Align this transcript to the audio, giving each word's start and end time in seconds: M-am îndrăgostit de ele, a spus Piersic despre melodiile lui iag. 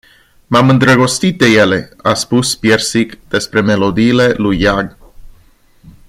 M-am 0.47 0.69
îndrăgostit 0.69 1.37
de 1.37 1.45
ele, 1.47 1.91
a 2.01 2.13
spus 2.13 2.55
Piersic 2.55 3.17
despre 3.27 3.61
melodiile 3.61 4.31
lui 4.37 4.59
iag. 4.61 4.97